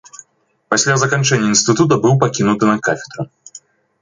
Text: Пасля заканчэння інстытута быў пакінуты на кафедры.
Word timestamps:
Пасля 0.73 0.95
заканчэння 1.03 1.47
інстытута 1.49 1.93
быў 2.07 2.13
пакінуты 2.25 2.63
на 2.71 2.77
кафедры. 2.89 3.21